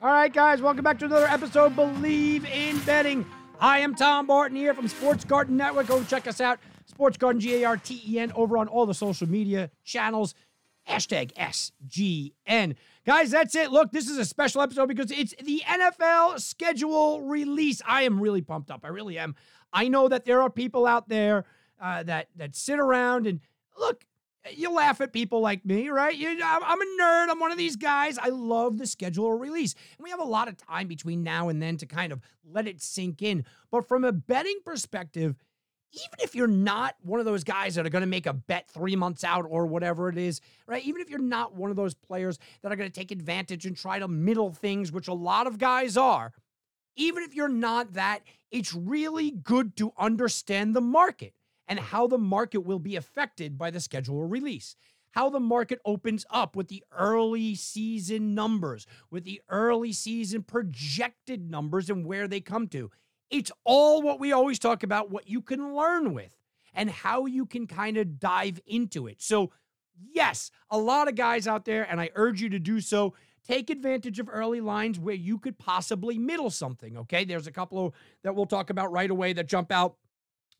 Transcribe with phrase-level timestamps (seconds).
[0.00, 3.26] All right, guys, welcome back to another episode Bleav in Betting.
[3.58, 5.88] I am Tom Barton here from Sports Garten Network.
[5.88, 8.86] Go check us out, Sports Garten, G A R T E N, over on all
[8.86, 10.36] the social media channels.
[10.88, 12.76] Hashtag SGN.
[13.06, 13.72] Guys, that's it.
[13.72, 17.82] Look, this is a special episode because it's the NFL schedule release.
[17.84, 18.82] I am really pumped up.
[18.84, 19.34] I really am.
[19.72, 21.44] I know that there are people out there
[21.82, 23.40] uh, that that sit around and
[23.76, 24.04] look.
[24.50, 26.16] You laugh at people like me, right?
[26.16, 27.30] You, I'm, I'm a nerd.
[27.30, 28.18] I'm one of these guys.
[28.18, 31.48] I love the schedule or release, and we have a lot of time between now
[31.48, 33.44] and then to kind of let it sink in.
[33.70, 35.36] But from a betting perspective,
[35.92, 38.68] even if you're not one of those guys that are going to make a bet
[38.70, 40.84] three months out or whatever it is, right?
[40.84, 43.76] Even if you're not one of those players that are going to take advantage and
[43.76, 46.32] try to middle things, which a lot of guys are,
[46.96, 48.20] even if you're not that,
[48.50, 51.32] it's really good to understand the market
[51.68, 54.74] and how the market will be affected by the schedule release.
[55.12, 61.50] How the market opens up with the early season numbers, with the early season projected
[61.50, 62.90] numbers and where they come to.
[63.30, 66.36] It's all what we always talk about, what you can learn with
[66.74, 69.20] and how you can kind of dive into it.
[69.20, 69.50] So,
[70.12, 73.14] yes, a lot of guys out there, and I urge you to do so.
[73.46, 76.98] Take advantage of early lines where you could possibly middle something.
[76.98, 77.24] Okay.
[77.24, 79.96] There's a couple of that we'll talk about right away that jump out.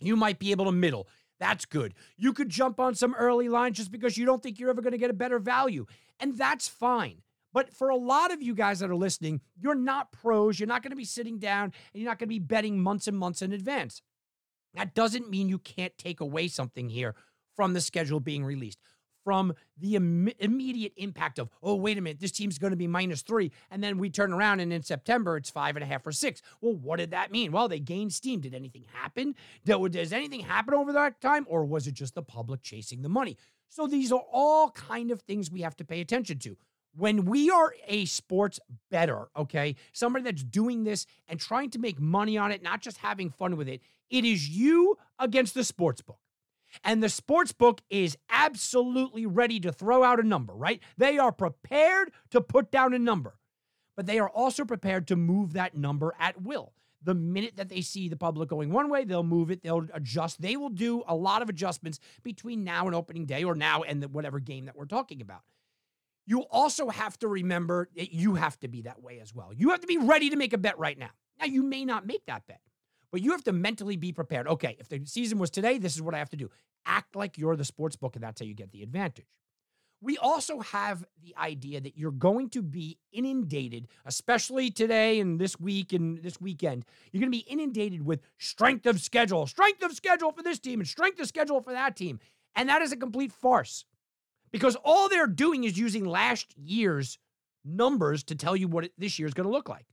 [0.01, 1.09] You might be able to middle.
[1.41, 1.95] That's good.
[2.17, 4.93] You could jump on some early lines just because you don't think you're ever going
[4.93, 5.87] to get a better value.
[6.19, 7.23] And that's fine.
[7.53, 10.61] But for a lot of you guys that are listening, you're not pros.
[10.61, 13.07] You're not going to be sitting down and you're not going to be betting months
[13.09, 14.03] and months in advance.
[14.75, 17.15] That doesn't mean you can't take away something here
[17.57, 18.79] from the schedule being released,
[19.29, 22.87] from the Im- immediate impact of, oh, wait a minute, this team's going to be
[22.87, 23.53] minus three.
[23.71, 26.41] And then we turn around and in September, it's five and a half or six.
[26.63, 27.53] Well, what did that mean?
[27.53, 28.41] Well, they gained steam.
[28.41, 29.35] Did anything happen?
[29.67, 31.45] Does anything happen over that time?
[31.47, 33.37] Or was it just the public chasing the money?
[33.69, 36.57] So these are all kind of things we have to pay attention to
[36.97, 38.59] when we are a sports
[38.91, 42.97] bettor, okay, somebody that's doing this and trying to make money on it, not just
[42.97, 46.19] having fun with it, it is you against the sports book.
[46.85, 50.81] And the sports book is absolutely ready to throw out a number, right?
[50.97, 53.39] They are prepared to put down a number,
[53.97, 56.73] but they are also prepared to move that number at will.
[57.03, 60.43] The minute that they see the public going one way, they'll move it, they'll adjust.
[60.43, 64.03] They will do a lot of adjustments between now and opening day or now and
[64.03, 65.43] the, whatever game that we're talking about
[66.29, 69.51] you also have to remember that you have to be that way as well.
[69.51, 71.09] You have to be ready to make a bet right now.
[71.41, 72.61] Now, you may not make that bet,
[73.11, 74.47] but you have to mentally be prepared.
[74.49, 76.51] Okay, if the season was today, this is what I have to do.
[76.87, 79.27] Act like you're the sports book, and that's how you get the advantage.
[80.01, 85.59] We also have the idea that you're going to be inundated, especially today and this
[85.59, 86.85] week and this weekend.
[87.11, 90.79] You're going to be inundated with strength of schedule, strength of schedule for this team,
[90.79, 92.21] and strength of schedule for that team.
[92.55, 93.85] And that is a complete farce
[94.53, 97.19] because all they're doing is using last year's
[97.65, 99.87] numbers to tell you what this year is going to look like.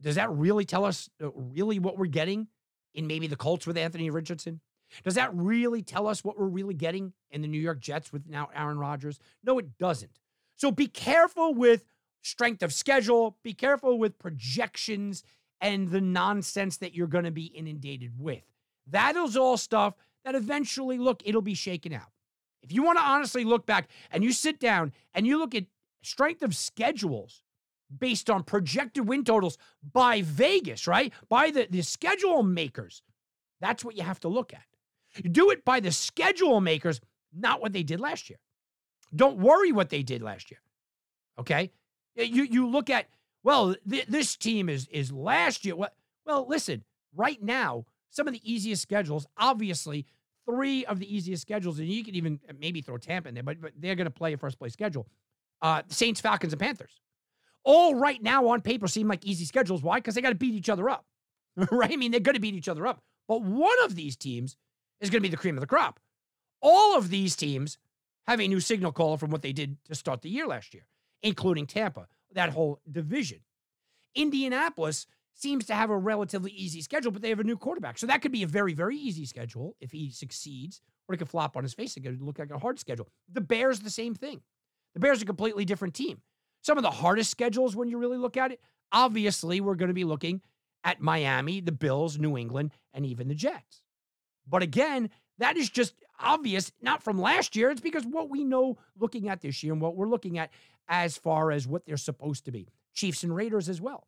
[0.00, 2.48] Does that really tell us uh, really what we're getting
[2.94, 4.60] in maybe the Colts with Anthony Richardson?
[5.02, 8.28] Does that really tell us what we're really getting in the New York Jets with
[8.28, 9.18] now Aaron Rodgers?
[9.42, 10.20] No, it doesn't.
[10.56, 11.84] So be careful with
[12.22, 15.24] strength of schedule, be careful with projections
[15.60, 18.42] and the nonsense that you're going to be inundated with.
[18.86, 22.10] That is all stuff that eventually, look, it'll be shaken out.
[22.62, 25.64] If you want to honestly look back and you sit down and you look at
[26.02, 27.42] strength of schedules
[27.98, 29.58] based on projected win totals
[29.92, 31.12] by Vegas, right?
[31.28, 33.02] By the, the schedule makers,
[33.60, 34.64] that's what you have to look at.
[35.22, 37.00] You do it by the schedule makers,
[37.32, 38.38] not what they did last year.
[39.14, 40.60] Don't worry what they did last year.
[41.38, 41.70] Okay?
[42.16, 43.06] You you look at,
[43.42, 45.76] well, th- this team is is last year.
[45.76, 45.94] What
[46.26, 46.84] well, listen,
[47.14, 50.06] right now, some of the easiest schedules, obviously,
[50.46, 53.60] three of the easiest schedules, and you can even maybe throw Tampa in there, but,
[53.60, 55.06] but they're going to play a first place schedule.
[55.62, 57.00] Uh, Saints, Falcons, and Panthers.
[57.64, 59.82] All right now on paper seem like easy schedules.
[59.82, 59.98] Why?
[59.98, 61.06] Because they got to beat each other up,
[61.70, 61.92] right?
[61.92, 63.02] I mean, they're going to beat each other up.
[63.26, 64.56] But one of these teams
[65.00, 65.98] is going to be the cream of the crop.
[66.60, 67.78] All of these teams
[68.26, 70.86] have a new signal caller from what they did to start the year last year,
[71.22, 73.40] including Tampa, that whole division.
[74.14, 77.98] Indianapolis seems to have a relatively easy schedule, but they have a new quarterback.
[77.98, 81.28] So that could be a very, very easy schedule if he succeeds, or it could
[81.28, 81.94] flop on his face.
[81.94, 83.08] Could look like a hard schedule.
[83.32, 84.40] The Bears, the same thing.
[84.94, 86.20] The Bears are a completely different team.
[86.64, 89.94] Some of the hardest schedules, when you really look at it, obviously we're going to
[89.94, 90.40] be looking
[90.82, 93.82] at Miami, the Bills, New England, and even the Jets.
[94.48, 97.70] But again, that is just obvious, not from last year.
[97.70, 100.50] It's because what we know looking at this year and what we're looking at
[100.88, 102.68] as far as what they're supposed to be.
[102.94, 104.06] Chiefs and Raiders as well.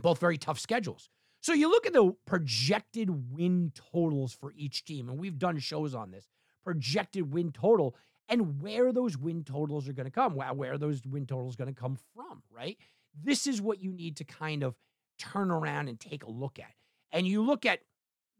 [0.00, 1.10] Both very tough schedules.
[1.42, 5.94] So you look at the projected win totals for each team, and we've done shows
[5.94, 6.26] on this
[6.64, 7.96] projected win total
[8.32, 11.78] and where those win totals are going to come, where those win totals going to
[11.78, 12.78] come from, right?
[13.22, 14.74] This is what you need to kind of
[15.18, 16.72] turn around and take a look at.
[17.12, 17.80] And you look at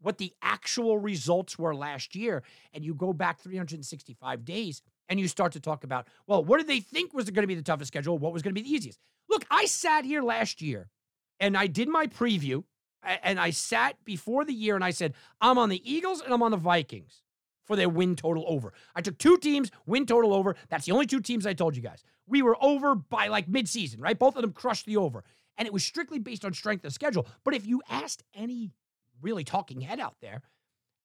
[0.01, 2.41] what the actual results were last year,
[2.73, 6.67] and you go back 365 days and you start to talk about, well, what did
[6.67, 8.17] they think was going to be the toughest schedule?
[8.17, 8.99] What was going to be the easiest?
[9.29, 10.89] Look, I sat here last year
[11.39, 12.63] and I did my preview
[13.03, 16.41] and I sat before the year and I said, I'm on the Eagles and I'm
[16.41, 17.21] on the Vikings
[17.65, 18.73] for their win total over.
[18.95, 20.55] I took two teams, win total over.
[20.69, 22.03] That's the only two teams I told you guys.
[22.27, 24.17] We were over by like midseason, right?
[24.17, 25.23] Both of them crushed the over.
[25.57, 27.27] And it was strictly based on strength of schedule.
[27.43, 28.71] But if you asked any
[29.21, 30.41] really talking head out there,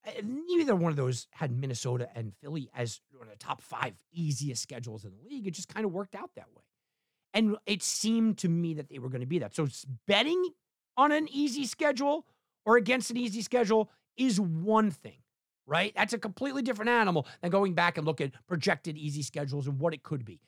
[0.07, 3.95] eh, neither one of those had Minnesota and Philly as one of the top five
[4.13, 5.47] easiest schedules in the league.
[5.47, 6.63] It just kind of worked out that way.
[7.35, 9.55] And it seemed to me that they were going to be that.
[9.55, 9.69] So
[10.07, 10.51] betting
[10.97, 12.27] on an easy schedule
[12.65, 15.19] or against an easy schedule is one thing
[15.69, 15.93] right?
[15.95, 19.79] That's a completely different animal than going back and look at projected easy schedules and
[19.79, 20.41] what it could be.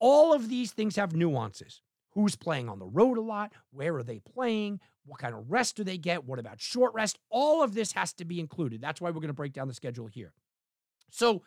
[0.00, 1.80] All of these things have nuances.
[2.14, 3.52] Who's playing on the road a lot?
[3.70, 4.80] Where are they playing?
[5.06, 6.24] What kind of rest do they get?
[6.24, 7.18] What about short rest?
[7.30, 8.80] All of this has to be included.
[8.80, 10.32] That's why we're going to break down the schedule here.
[11.10, 11.42] So,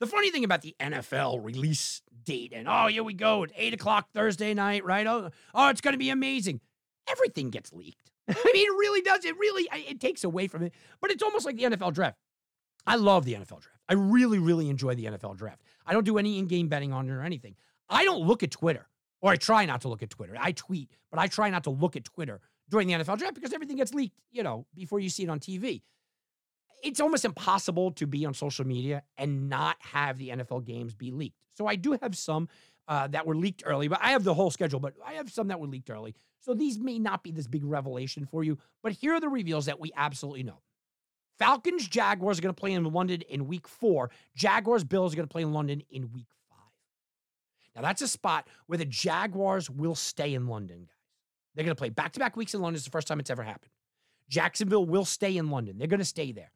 [0.00, 3.72] the funny thing about the NFL release date and oh, here we go, at eight
[3.72, 5.06] o'clock Thursday night, right?
[5.06, 6.60] Oh, oh it's going to be amazing.
[7.08, 8.10] Everything gets leaked.
[8.28, 9.24] I mean, it really does.
[9.24, 10.72] It really it takes away from it.
[11.00, 12.18] But it's almost like the NFL draft.
[12.86, 13.68] I love the NFL draft.
[13.88, 15.62] I really, really enjoy the NFL draft.
[15.86, 17.56] I don't do any in-game betting on it or anything.
[17.88, 18.88] I don't look at Twitter,
[19.20, 20.34] or I try not to look at Twitter.
[20.38, 23.52] I tweet, but I try not to look at Twitter during the NFL draft because
[23.52, 25.82] everything gets leaked, you know, before you see it on TV.
[26.82, 31.10] It's almost impossible to be on social media and not have the NFL games be
[31.10, 31.38] leaked.
[31.54, 32.48] So I do have some
[32.88, 35.48] uh, that were leaked early, but I have the whole schedule, but I have some
[35.48, 36.14] that were leaked early.
[36.40, 39.66] So these may not be this big revelation for you, but here are the reveals
[39.66, 40.60] that we absolutely know.
[41.38, 44.10] Falcons, Jaguars are going to play in London in week four.
[44.36, 46.58] Jaguars, Bills are going to play in London in week five.
[47.74, 50.88] Now, that's a spot where the Jaguars will stay in London, guys.
[51.54, 52.76] They're going to play back to back weeks in London.
[52.76, 53.70] It's the first time it's ever happened.
[54.28, 55.78] Jacksonville will stay in London.
[55.78, 56.50] They're going to stay there.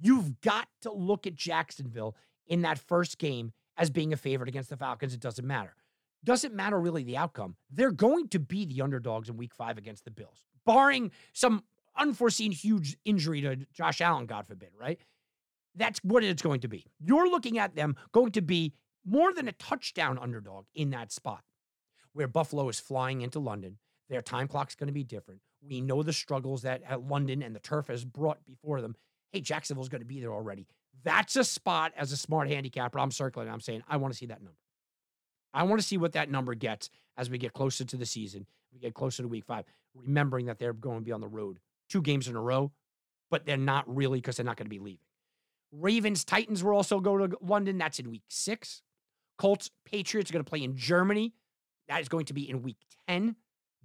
[0.00, 2.16] You've got to look at Jacksonville
[2.46, 5.12] in that first game as being a favorite against the Falcons.
[5.14, 5.74] It doesn't matter.
[6.24, 7.56] Doesn't matter really the outcome.
[7.70, 11.62] They're going to be the underdogs in week five against the Bills, barring some
[11.98, 14.98] unforeseen huge injury to Josh Allen, God forbid, right?
[15.74, 16.86] That's what it's going to be.
[16.98, 18.72] You're looking at them going to be
[19.04, 21.42] more than a touchdown underdog in that spot
[22.12, 23.78] where Buffalo is flying into London.
[24.08, 25.40] Their time clock's going to be different.
[25.62, 28.96] We know the struggles that at London and the turf has brought before them.
[29.32, 30.66] Hey, Jacksonville's going to be there already.
[31.04, 32.98] That's a spot as a smart handicapper.
[32.98, 33.48] I'm circling.
[33.48, 34.58] I'm saying I want to see that number.
[35.54, 38.46] I want to see what that number gets as we get closer to the season.
[38.72, 39.64] We get closer to week five,
[39.94, 41.58] remembering that they're going to be on the road
[41.88, 42.72] two games in a row,
[43.30, 45.00] but they're not really because they're not going to be leaving.
[45.72, 47.78] Ravens, Titans will also go to London.
[47.78, 48.82] That's in week six.
[49.38, 51.34] Colts, Patriots are going to play in Germany.
[51.88, 53.36] That is going to be in week 10.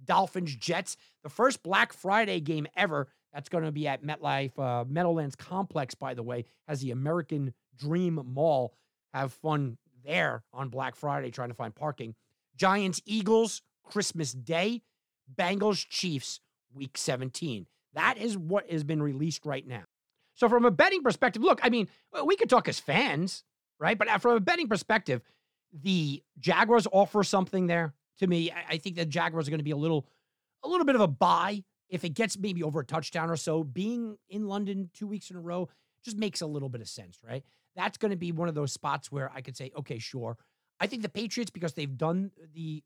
[0.04, 3.08] Dolphins, Jets, the first Black Friday game ever.
[3.32, 7.54] That's going to be at MetLife uh, Meadowlands Complex, by the way, has the American
[7.76, 8.74] Dream Mall.
[9.12, 12.14] Have fun there on Black Friday trying to find parking.
[12.56, 14.82] Giants, Eagles, Christmas Day.
[15.32, 16.40] Bengals, Chiefs,
[16.72, 17.66] week 17.
[17.94, 19.84] That is what has been released right now.
[20.34, 21.88] So, from a betting perspective, look, I mean,
[22.24, 23.44] we could talk as fans,
[23.78, 23.96] right?
[23.96, 25.22] But uh, from a betting perspective,
[25.72, 28.52] the Jaguars offer something there to me.
[28.68, 30.06] I, think the Jaguars are going to be a little,
[30.62, 33.62] a little bit of a buy if it gets maybe over a touchdown or so.
[33.64, 35.68] Being in London two weeks in a row
[36.04, 37.44] just makes a little bit of sense, right?
[37.76, 40.36] That's going to be one of those spots where I could say, okay, sure.
[40.80, 42.82] I think the Patriots, because they've done the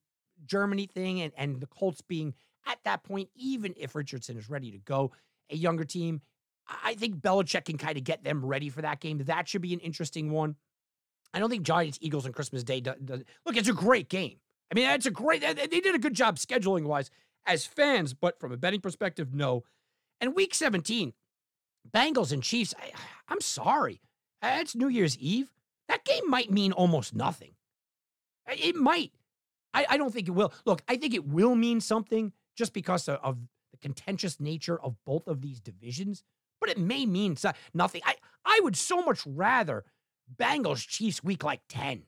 [0.47, 2.35] Germany thing and, and the Colts being
[2.67, 5.13] at that point, even if Richardson is ready to go,
[5.51, 6.21] a younger team,
[6.85, 9.19] I think Belichick can kind of get them ready for that game.
[9.19, 10.57] That should be an interesting one.
[11.33, 12.97] I don't think Giants, Eagles, and Christmas Day does.
[13.05, 14.39] does look, it's a great game.
[14.71, 15.41] I mean, it's a great.
[15.43, 17.11] They did a good job scheduling wise
[17.47, 19.65] as fans, but from a betting perspective, no.
[20.21, 21.13] And Week 17,
[21.91, 22.75] Bengals and Chiefs.
[22.79, 22.93] I,
[23.29, 24.01] I'm sorry,
[24.43, 25.53] it's New Year's Eve.
[25.89, 27.53] That game might mean almost nothing.
[28.47, 29.13] It might.
[29.73, 30.53] I, I don't think it will.
[30.65, 33.39] Look, I think it will mean something just because of, of
[33.71, 36.25] the contentious nature of both of these divisions,
[36.61, 38.03] but it may mean so, nothing.
[38.05, 39.85] I, I would so much rather
[40.37, 42.03] Bengals Chiefs week like 10.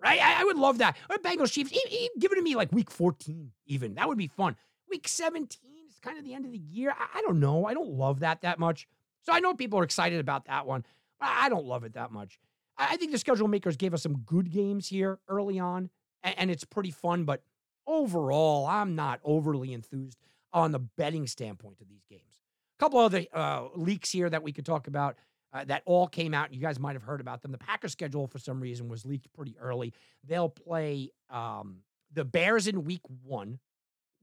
[0.00, 0.20] Right?
[0.20, 0.96] I, I would love that.
[1.10, 1.70] Or Bengals Chiefs,
[2.18, 3.94] give it to me like week 14, even.
[3.94, 4.56] That would be fun.
[4.88, 6.94] Week 17 is kind of the end of the year.
[6.96, 7.66] I, I don't know.
[7.66, 8.88] I don't love that that much.
[9.26, 10.84] So I know people are excited about that one.
[11.20, 12.38] But I don't love it that much.
[12.78, 15.90] I, think the schedule makers gave us some good games here early on,
[16.22, 17.24] and it's pretty fun.
[17.24, 17.42] But
[17.88, 20.18] overall, I'm not overly enthused
[20.52, 22.42] on the betting standpoint of these games.
[22.78, 25.16] A couple other uh, leaks here that we could talk about
[25.52, 26.52] uh, that all came out.
[26.52, 27.50] You guys might have heard about them.
[27.50, 29.94] The Packers schedule, for some reason, was leaked pretty early.
[30.24, 31.78] They'll play um,
[32.12, 33.58] the Bears in week one,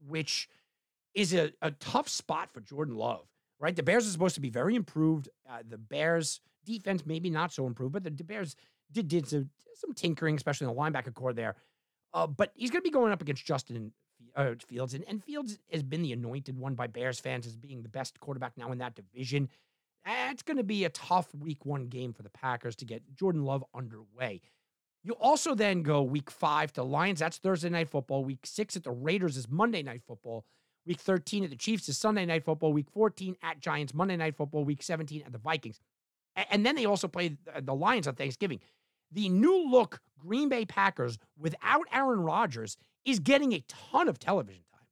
[0.06, 0.48] which
[1.14, 3.26] is a, a tough spot for Jordan Love,
[3.58, 3.74] right?
[3.74, 5.28] The Bears are supposed to be very improved.
[5.50, 8.54] Uh, the Bears defense, maybe not so improved, but the, the Bears
[8.92, 11.56] did, did some, some tinkering, especially in the linebacker corps there.
[12.16, 13.92] Uh, but he's going to be going up against Justin
[14.34, 17.82] uh, Fields, and, and Fields has been the anointed one by Bears fans as being
[17.82, 19.50] the best quarterback now in that division.
[20.06, 23.44] It's going to be a tough week one game for the Packers to get Jordan
[23.44, 24.40] Love underway.
[25.04, 27.18] You also then go week five to Lions.
[27.18, 28.24] That's Thursday night football.
[28.24, 30.46] Week six at the Raiders is Monday night football.
[30.86, 32.72] Week 13 at the Chiefs is Sunday night football.
[32.72, 34.64] Week 14 at Giants, Monday night football.
[34.64, 35.80] Week 17 at the Vikings.
[36.50, 38.60] And then they also play the Lions on Thanksgiving.
[39.12, 44.62] The new look Green Bay Packers without Aaron Rodgers is getting a ton of television
[44.72, 44.86] time.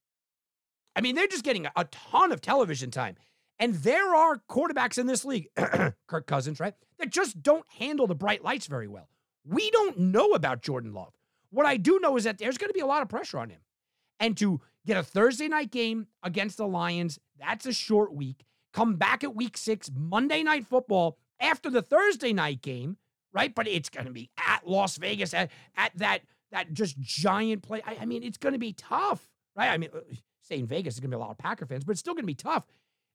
[0.97, 3.17] I mean, they're just getting a ton of television time.
[3.59, 5.49] And there are quarterbacks in this league,
[6.07, 9.09] Kirk Cousins, right, that just don't handle the bright lights very well.
[9.45, 11.15] We don't know about Jordan Love.
[11.51, 13.51] What I do know is that there's going to be a lot of pressure on
[13.51, 13.61] him.
[14.19, 18.45] And to get a Thursday night game against the Lions, that's a short week.
[18.73, 22.97] Come back at week six, Monday night football after the Thursday night game,
[23.35, 23.55] right?
[23.55, 26.21] But it's going to be at Las Vegas, at, at that
[26.53, 27.83] that just giant play.
[27.85, 29.71] I, I mean, it's going to be tough, right?
[29.71, 30.01] I mean, uh,
[30.41, 32.23] saying Vegas is going to be a lot of Packer fans, but it's still going
[32.23, 32.65] to be tough.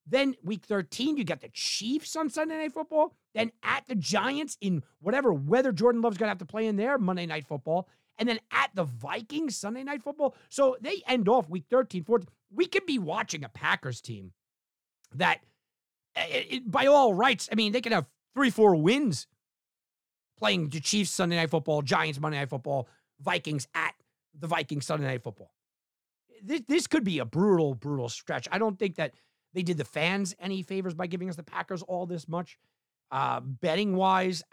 [0.06, 3.14] Then week 13, you got the Chiefs on Sunday Night Football.
[3.34, 6.76] Then at the Giants in whatever weather Jordan Love's going to have to play in
[6.76, 7.88] there, Monday Night Football.
[8.18, 10.36] And then at the Vikings, Sunday Night Football.
[10.50, 12.28] So they end off week 13, 14.
[12.52, 14.34] We could be watching a Packers team
[15.16, 15.40] that,
[16.16, 19.28] it, eh, it, eh, by all rights, I mean, they could have three, four wins
[20.40, 22.88] playing the Chiefs Sunday Night Football, Giants Monday Night Football,
[23.20, 23.94] Vikings at
[24.38, 25.52] the Vikings Sunday Night Football.
[26.44, 28.48] This, this could be a brutal, brutal stretch.
[28.52, 29.14] I don't think that
[29.54, 32.58] they did the fans any favors by giving us the Packers all this much.
[33.12, 34.44] Uh, betting wise,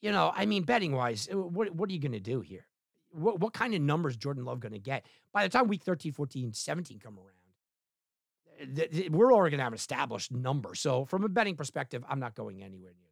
[0.00, 2.66] you know, I mean, betting wise, uh, what, what are you going to do here?
[3.10, 5.04] What, what kind of numbers Jordan Love going to get?
[5.32, 9.64] By the time week 13, 14, 17 come around, th- th- we're already going to
[9.64, 10.74] have an established number.
[10.74, 13.11] So, from a betting perspective, I'm not going anywhere near.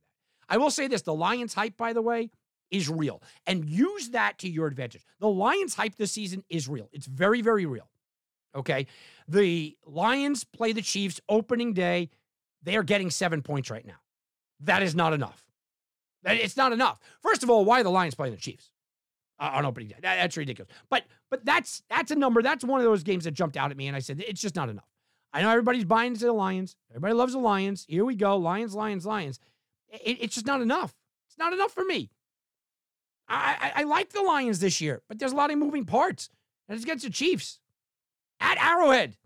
[0.51, 2.31] I will say this the Lions hype, by the way,
[2.71, 5.05] is real and use that to your advantage.
[5.21, 6.89] The Lions hype this season is real.
[6.93, 7.89] It's very, very real.
[8.55, 8.87] Okay.
[9.29, 12.11] The Lions play the Chiefs opening day.
[12.63, 14.01] They are getting seven points right now.
[14.61, 15.45] That is not enough.
[16.25, 17.01] It's not enough.
[17.23, 18.73] First of all, why are the Lions playing the Chiefs
[19.39, 19.97] on opening day?
[20.03, 20.71] That, that's ridiculous.
[20.91, 22.43] But but that's that's a number.
[22.43, 24.57] That's one of those games that jumped out at me, and I said it's just
[24.57, 24.89] not enough.
[25.33, 26.77] I know everybody's buying into the Lions.
[26.91, 27.87] Everybody loves the Lions.
[27.89, 29.39] Here we go, Lions, Lions, Lions.
[29.93, 30.95] It, it's just not enough.
[31.29, 32.11] It's not enough for me.
[33.29, 36.29] I, I, I like the Lions this year, but there's a lot of moving parts,
[36.69, 37.61] and it's against the Chiefs
[38.41, 39.17] at Arrowhead.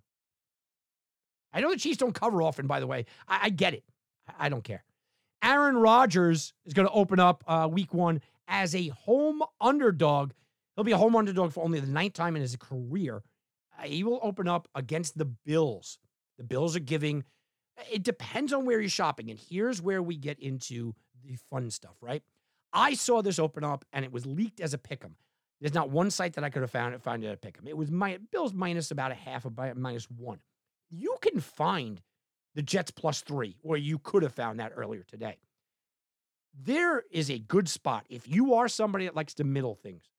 [1.52, 3.06] I know the Chiefs don't cover often, by the way.
[3.28, 3.84] I, I get it.
[4.28, 4.84] I, I, don't care.
[5.42, 10.32] Aaron Rodgers is going to open up uh, week one as a home underdog.
[10.74, 13.22] He'll be a home underdog for only the ninth time in his career.
[13.78, 15.98] Uh, he will open up against the Bills.
[16.38, 17.24] The Bills are giving,
[17.90, 19.30] it depends on where you're shopping.
[19.30, 22.22] And here's where we get into the fun stuff, right?
[22.72, 25.16] I saw this open up and it was leaked as a pick 'em.
[25.60, 27.66] There's not one site that I could have found it found it at Pick'em.
[27.66, 30.40] It was my Bills minus about a half of minus one.
[30.90, 32.02] You can find
[32.54, 35.38] the Jets plus three, or you could have found that earlier today.
[36.52, 40.10] There is a good spot if you are somebody that likes to middle things.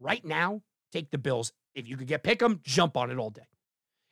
[0.00, 1.52] Right now, take the Bills.
[1.74, 3.46] If you could get pick them, jump on it all day.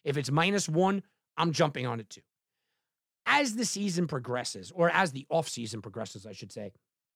[0.04, 1.02] If it's minus one,
[1.36, 2.22] I'm jumping on it too.
[3.26, 6.72] As the season progresses, or as the off season progresses, I should say,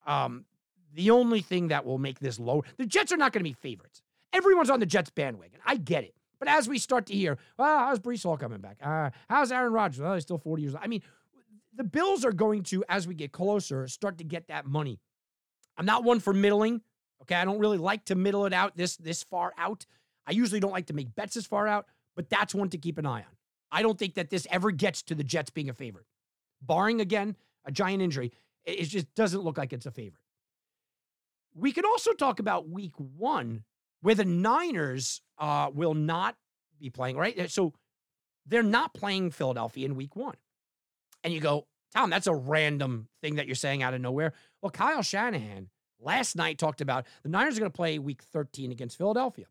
[0.07, 0.47] um,
[0.95, 3.53] the only thing that will make this low, the Jets are not going to be
[3.53, 4.03] favorites.
[4.33, 5.61] Everyone's on the Jets bandwagon.
[5.67, 6.15] I get it.
[6.39, 8.79] But as we start to hear, well, how's Breece Hall coming back?
[8.83, 10.01] Uh, how's Aaron Rodgers?
[10.01, 10.85] Well, he's still 40 years old.
[10.85, 11.03] I mean,
[11.75, 15.01] the Bills are going to, as we get closer, start to get that money.
[15.77, 16.81] I'm not one for middling.
[17.23, 17.35] Okay.
[17.35, 19.87] I don't really like to middle it out this this far out.
[20.27, 22.99] I usually don't like to make bets as far out, but that's one to keep
[22.99, 23.38] an eye on.
[23.71, 26.07] I don't think that this ever gets to the Jets being a favorite.
[26.63, 28.33] Barring again a giant injury,
[28.65, 30.23] it just doesn't look like it's a favorite.
[31.55, 33.65] We could also talk about week one,
[34.01, 36.37] where the Niners uh, will not
[36.79, 37.51] be playing, right?
[37.51, 37.75] So
[38.47, 40.37] they're not playing Philadelphia in week one.
[41.25, 44.33] And you go, Tom, that's a random thing that you're saying out of nowhere.
[44.63, 45.69] Well, Kyle Shanahan
[46.01, 49.47] last night talked about the Niners are going to play week 13 against Philadelphia.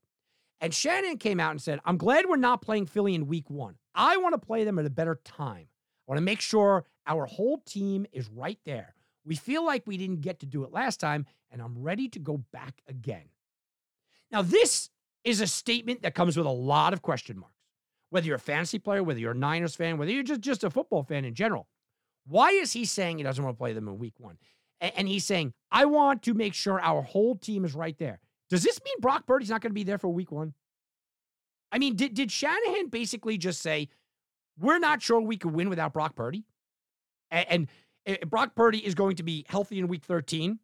[0.61, 3.75] And Shanahan came out and said, I'm glad we're not playing Philly in week one.
[3.97, 5.67] I want to play them at a better time.
[5.67, 8.93] I want to make sure our whole team is right there.
[9.25, 12.19] We feel like we didn't get to do it last time, and I'm ready to
[12.19, 13.25] go back again.
[14.31, 14.89] Now, this
[15.23, 17.55] is a statement that comes with a lot of question marks.
[18.09, 20.69] Whether you're a fantasy player, whether you're a Niners fan, whether you're just, just a
[20.69, 21.67] football fan in general.
[22.25, 24.37] Why is he saying he doesn't want to play them in week one?
[24.79, 28.19] And he's saying, I want to make sure our whole team is right there.
[28.49, 30.53] Does this mean Brock Purdy's not going to be there for week one?
[31.71, 33.89] I mean, did, did Shanahan basically just say,
[34.59, 36.45] we're not sure we could win without Brock Purdy?
[37.29, 37.67] And,
[38.05, 40.59] and Brock Purdy is going to be healthy in week 13.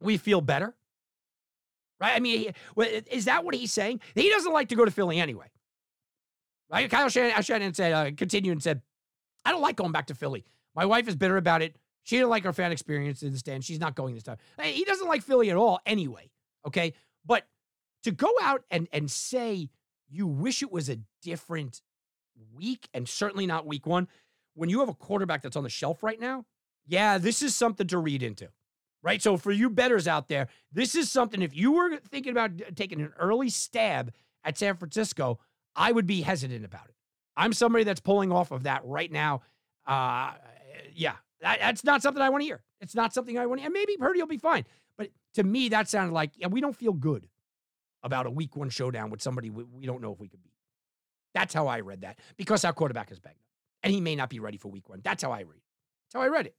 [0.00, 0.74] We feel better.
[2.00, 2.14] Right?
[2.14, 2.52] I mean,
[3.10, 4.00] is that what he's saying?
[4.14, 5.50] He doesn't like to go to Philly anyway.
[6.70, 6.90] Right?
[6.90, 8.82] Kyle Shanahan, Shanahan said, uh, continued and said,
[9.44, 10.44] I don't like going back to Philly.
[10.74, 11.76] My wife is bitter about it.
[12.04, 13.64] She didn't like her fan experience in the stand.
[13.64, 14.36] She's not going this time.
[14.62, 16.30] He doesn't like Philly at all anyway.
[16.66, 16.94] Okay.
[17.26, 17.46] But
[18.04, 19.70] to go out and, and say
[20.08, 21.82] you wish it was a different
[22.54, 24.08] week and certainly not week one,
[24.54, 26.44] when you have a quarterback that's on the shelf right now,
[26.86, 28.48] yeah, this is something to read into.
[29.00, 29.22] Right.
[29.22, 33.00] So for you bettors out there, this is something, if you were thinking about taking
[33.00, 34.12] an early stab
[34.42, 35.38] at San Francisco,
[35.76, 36.94] I would be hesitant about it.
[37.36, 39.42] I'm somebody that's pulling off of that right now.
[39.86, 40.32] Uh,
[40.92, 42.60] yeah, that, that's not something I want to hear.
[42.80, 43.70] It's not something I want to hear.
[43.70, 44.64] Maybe Purdy will be fine.
[44.96, 47.28] But to me, that sounded like yeah, we don't feel good
[48.02, 50.52] about a week one showdown with somebody we, we don't know if we could beat.
[51.34, 53.48] That's how I read that because our quarterback is banged up
[53.82, 55.00] and he may not be ready for week one.
[55.02, 55.62] That's how I read it.
[56.06, 56.54] That's how I read it.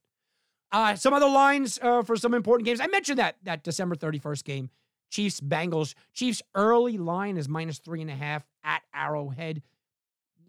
[0.72, 2.80] Uh, some other lines uh, for some important games.
[2.80, 4.70] I mentioned that that December 31st game,
[5.10, 5.94] Chiefs Bengals.
[6.14, 9.62] Chiefs early line is minus three and a half at Arrowhead.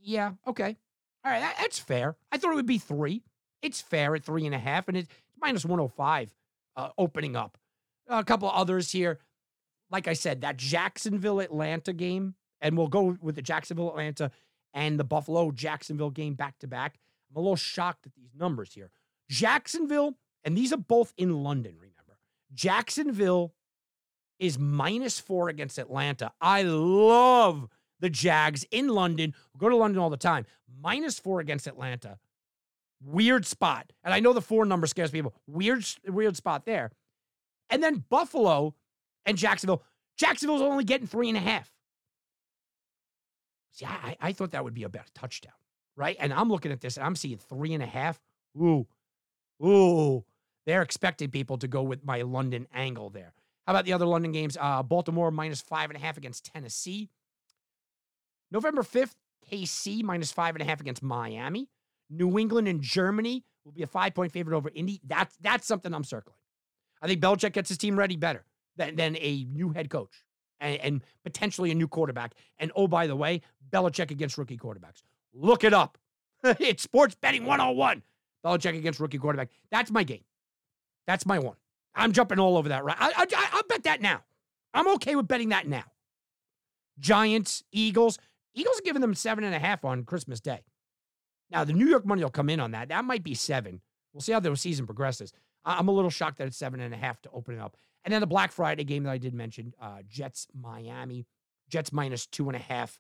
[0.04, 0.78] Yeah, okay.
[1.24, 2.16] All right, that, that's fair.
[2.32, 3.24] I thought it would be three.
[3.62, 6.34] It's fair at three and a half, and it's minus 105
[6.76, 7.58] uh, opening up.
[8.08, 9.20] A couple others here.
[9.92, 14.32] Like I said, that Jacksonville Atlanta game, and we'll go with the Jacksonville Atlanta
[14.74, 16.98] and the Buffalo Jacksonville game back to back.
[17.30, 18.90] I'm a little shocked at these numbers here.
[19.30, 22.18] Jacksonville, and these are both in London, remember.
[22.54, 23.54] Jacksonville
[24.40, 26.32] is minus four against Atlanta.
[26.42, 27.68] I love
[28.00, 29.34] the Jags in London.
[29.54, 30.46] We go to London all the time.
[30.82, 32.18] Minus four against Atlanta.
[33.04, 33.94] Weird spot.
[34.04, 35.34] And I know the four number scares people.
[35.48, 36.92] Weird, weird spot there.
[37.70, 38.76] And then Buffalo
[39.26, 39.84] and Jacksonville.
[40.18, 41.72] Jacksonville's only getting three and a half.
[43.72, 45.54] See, I, I thought that would be about a touchdown,
[45.96, 46.18] right?
[46.20, 48.20] And I'm looking at this and I'm seeing three and a half.
[48.58, 48.86] Ooh,
[49.64, 50.26] ooh.
[50.66, 53.34] They're expecting people to go with my London angle there.
[53.66, 54.58] How about the other London games?
[54.60, 57.10] Uh, Baltimore minus five and a half against Tennessee.
[58.52, 59.16] November 5th,
[59.50, 61.70] KC minus five and a half against Miami.
[62.10, 65.00] New England and Germany will be a five point favorite over Indy.
[65.06, 66.36] That's that's something I'm circling.
[67.02, 68.46] I think Belichick gets his team ready better
[68.78, 70.24] than, than a new head coach
[70.60, 72.34] and, and potentially a new quarterback.
[72.60, 75.04] And oh, by the way, Belichick against rookie quarterbacks.
[75.34, 75.98] Look it up.
[76.44, 78.04] it's sports betting 101.
[78.46, 79.50] Belichick against rookie quarterback.
[79.72, 80.24] That's my game.
[81.08, 81.56] That's my one.
[81.94, 82.84] I'm jumping all over that.
[82.84, 82.98] Right?
[83.00, 84.22] I, I, I'll bet that now.
[84.74, 85.84] I'm okay with betting that now.
[87.00, 88.18] Giants, Eagles.
[88.54, 90.62] Eagles are giving them seven and a half on Christmas Day.
[91.50, 92.90] Now, the New York money will come in on that.
[92.90, 93.82] That might be seven.
[94.14, 95.34] We'll see how the season progresses.
[95.66, 97.76] I'm a little shocked that it's seven and a half to open it up.
[98.04, 101.28] And then the Black Friday game that I did mention, uh, Jets Miami,
[101.70, 103.00] Jets minus two and a half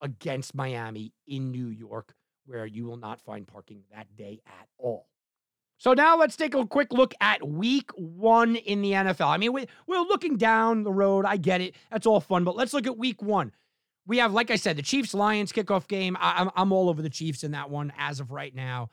[0.00, 2.14] against Miami in New York,
[2.46, 5.06] where you will not find parking that day at all.
[5.78, 9.28] So now let's take a quick look at week one in the NFL.
[9.28, 11.24] I mean, we, we're looking down the road.
[11.24, 11.74] I get it.
[11.90, 12.44] That's all fun.
[12.44, 13.52] But let's look at week one.
[14.06, 16.18] We have, like I said, the Chiefs Lions kickoff game.
[16.20, 18.90] I, am I'm all over the Chiefs in that one as of right now.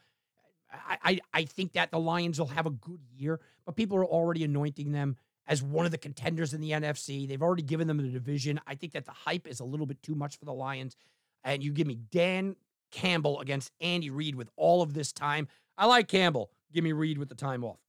[0.71, 4.05] I, I, I think that the Lions will have a good year, but people are
[4.05, 7.27] already anointing them as one of the contenders in the NFC.
[7.27, 8.59] They've already given them the division.
[8.67, 10.95] I think that the hype is a little bit too much for the Lions.
[11.43, 12.55] And you give me Dan
[12.91, 15.47] Campbell against Andy Reid with all of this time.
[15.77, 16.51] I like Campbell.
[16.73, 17.79] Give me Reid with the time off.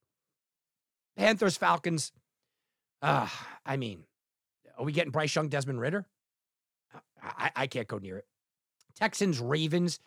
[1.17, 2.13] Panthers, Falcons.
[3.03, 3.29] Uh,
[3.67, 4.05] I mean,
[4.77, 6.07] are we getting Bryce Young, Desmond Ridder?
[7.23, 8.27] I, I can't go near it.
[8.95, 9.99] Texans, Ravens.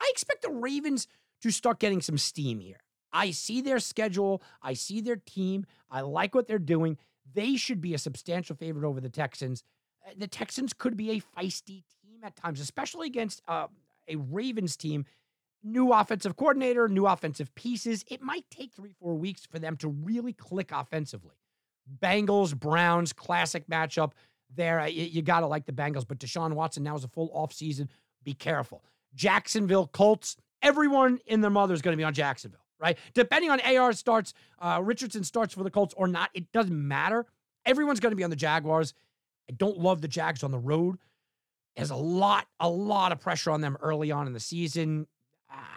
[0.00, 1.08] I expect the Ravens
[1.42, 2.80] to start getting some steam here.
[3.12, 4.42] I see their schedule.
[4.62, 5.66] I see their team.
[5.90, 6.98] I like what they're doing.
[7.34, 9.62] They should be a substantial favorite over the Texans.
[10.06, 13.66] Uh, the Texans could be a feisty team at times, especially against uh,
[14.08, 15.04] a Ravens team.
[15.62, 18.04] New offensive coordinator, new offensive pieces.
[18.08, 21.34] It might take three, four weeks for them to really click offensively.
[22.00, 24.12] Bengals, Browns, classic matchup
[24.54, 24.86] there.
[24.86, 27.88] You, you got to like the Bengals, but Deshaun Watson now is a full offseason.
[28.24, 28.84] Be careful.
[29.14, 32.98] Jacksonville Colts, everyone in their mother is going to be on Jacksonville, right?
[33.14, 37.26] Depending on AR starts, uh, Richardson starts for the Colts or not, it doesn't matter.
[37.66, 38.94] Everyone's going to be on the Jaguars.
[39.48, 40.98] I don't love the Jags on the road.
[41.76, 45.06] There's a lot, a lot of pressure on them early on in the season.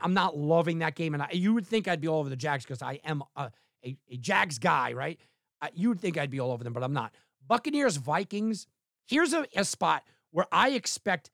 [0.02, 2.36] I'm not loving that game, and I, you would think I'd be all over the
[2.36, 3.52] Jags because I am a,
[3.86, 5.20] a, a, Jags guy, right?
[5.62, 7.14] Uh, you would think I'd be all over them, but I'm not.
[7.48, 8.68] Buccaneers, Vikings.
[9.08, 11.30] Here's a, a spot where I expect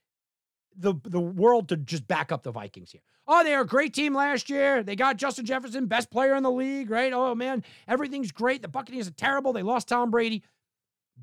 [0.78, 3.02] the the world to just back up the Vikings here.
[3.28, 4.84] Oh, they are a great team last year.
[4.84, 7.12] They got Justin Jefferson, best player in the league, right?
[7.12, 8.62] Oh man, everything's great.
[8.62, 9.54] The Buccaneers are terrible.
[9.54, 10.44] They lost Tom Brady.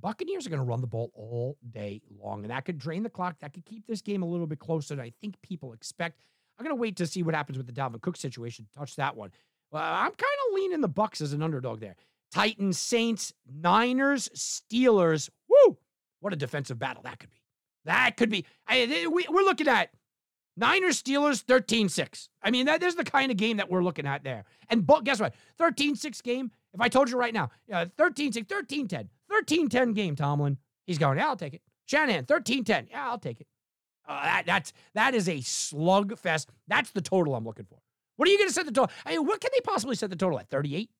[0.00, 3.10] Buccaneers are going to run the ball all day long, and that could drain the
[3.10, 3.38] clock.
[3.40, 6.20] That could keep this game a little bit closer than I think people expect.
[6.58, 8.66] I'm going to wait to see what happens with the Dalvin Cook situation.
[8.76, 9.30] Touch that one.
[9.72, 11.96] Uh, I'm kind of leaning the Bucs as an underdog there.
[12.32, 15.30] Titans, Saints, Niners, Steelers.
[15.48, 15.78] Woo!
[16.20, 17.43] What a defensive battle that could be.
[17.84, 18.46] That could be.
[18.66, 19.90] I, we, we're looking at
[20.56, 22.28] Niners, Steelers, 13 6.
[22.42, 24.44] I mean, that is the kind of game that we're looking at there.
[24.68, 25.34] And but guess what?
[25.58, 26.50] 13 6 game.
[26.72, 27.50] If I told you right now,
[27.96, 31.62] 13 6, 13 10, 13 10 game, Tomlin, he's going, yeah, I'll take it.
[31.86, 32.88] Shanahan, 13 10.
[32.90, 33.46] Yeah, I'll take it.
[34.06, 36.46] Uh, that, that's, that is a slugfest.
[36.68, 37.78] That's the total I'm looking for.
[38.16, 38.94] What are you going to set the total?
[39.04, 40.48] I mean, what can they possibly set the total at?
[40.48, 40.90] 38?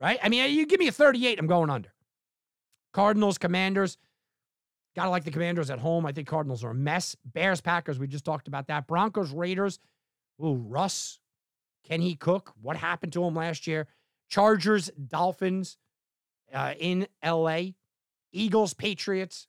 [0.00, 0.18] Right?
[0.22, 1.92] I mean, you give me a 38, I'm going under.
[2.92, 3.96] Cardinals, Commanders.
[4.96, 6.04] Gotta like the Commanders at home.
[6.04, 7.16] I think Cardinals are a mess.
[7.24, 8.86] Bears, Packers, we just talked about that.
[8.86, 9.78] Broncos, Raiders.
[10.44, 11.20] Ooh, Russ.
[11.84, 12.52] Can he cook?
[12.60, 13.86] What happened to him last year?
[14.28, 15.78] Chargers, Dolphins
[16.52, 17.60] uh, in LA.
[18.32, 19.48] Eagles, Patriots.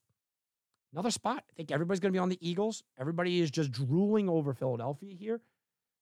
[0.94, 1.44] Another spot.
[1.50, 2.84] I think everybody's going to be on the Eagles.
[3.00, 5.42] Everybody is just drooling over Philadelphia here.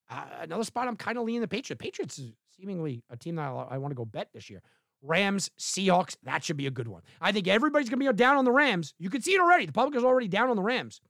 [0.10, 1.82] Uh, another spot I'm kind of leaning the Patriots.
[1.82, 4.62] Patriots is seemingly a team that I, I want to go bet this year.
[5.02, 7.02] Rams, Seahawks, that should be a good one.
[7.22, 8.94] I think everybody's going to be down on the Rams.
[9.00, 9.66] You can see it already.
[9.66, 11.02] The public is already down on the Rams.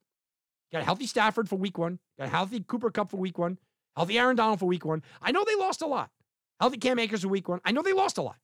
[0.71, 1.99] Got a healthy Stafford for week one.
[2.17, 3.57] Got a healthy Cooper Kupp for week one.
[3.95, 5.01] Healthy Aaron Donald for week one.
[5.21, 6.11] I know they lost a lot.
[6.59, 7.59] Healthy Cam Akers for week one.
[7.65, 8.37] I know they lost a lot.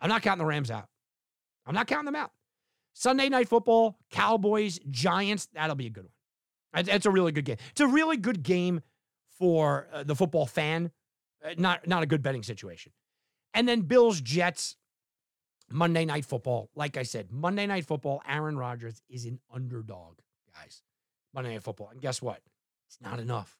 [0.00, 0.86] I'm not counting the Rams out.
[1.66, 2.30] I'm not counting them out.
[2.92, 6.84] Sunday night football, Cowboys, Giants, that'll be a good one.
[6.88, 7.56] It's a really good game.
[7.70, 8.80] It's a really good game
[9.38, 10.90] for uh, the football fan.
[11.44, 12.92] Uh, not not a good betting situation.
[13.56, 14.76] And then Bills, Jets,
[15.70, 16.68] Monday Night Football.
[16.76, 20.18] Like I said, Monday Night Football, Aaron Rodgers is an underdog,
[20.54, 20.82] guys.
[21.34, 21.88] Monday Night Football.
[21.88, 22.40] And guess what?
[22.86, 23.58] It's not enough.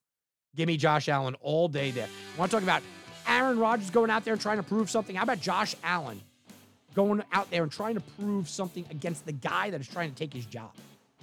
[0.54, 2.06] Give me Josh Allen all day there.
[2.06, 2.82] I want to talk about
[3.26, 5.16] Aaron Rodgers going out there and trying to prove something.
[5.16, 6.20] How about Josh Allen
[6.94, 10.16] going out there and trying to prove something against the guy that is trying to
[10.16, 10.72] take his job?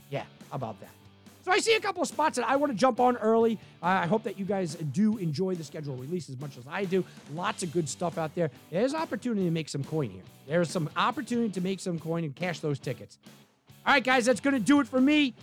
[0.09, 0.89] Yeah, how about that?
[1.43, 3.59] So I see a couple of spots that I want to jump on early.
[3.81, 6.85] Uh, I hope that you guys do enjoy the schedule release as much as I
[6.85, 7.03] do.
[7.33, 8.49] Lots of good stuff out there.
[8.71, 10.21] There's opportunity to make some coin here.
[10.47, 13.17] There's some opportunity to make some coin and cash those tickets.
[13.85, 15.33] All right, guys, that's going to do it for me.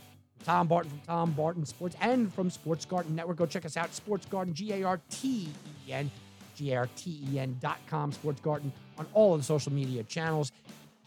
[0.44, 3.36] Tom Barton from Tom Barton Sports and from Sports Garten Network.
[3.36, 5.50] Go check us out, Sports Garten, G A R T
[5.86, 6.10] E N,
[6.56, 9.70] G A R T E N dot com, Sports Garten on all of the social
[9.70, 10.50] media channels.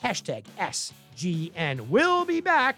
[0.04, 1.88] Hashtag SGN.
[1.88, 2.78] We'll be back